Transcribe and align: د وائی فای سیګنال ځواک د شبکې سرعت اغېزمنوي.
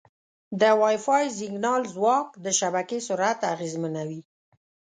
د 0.59 0.61
وائی 0.81 0.97
فای 1.05 1.25
سیګنال 1.37 1.81
ځواک 1.93 2.27
د 2.45 2.45
شبکې 2.59 2.97
سرعت 3.07 3.39
اغېزمنوي. 3.53 4.21